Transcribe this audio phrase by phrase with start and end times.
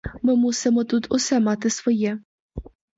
[0.21, 2.19] Ми мусимо тут усе мати своє.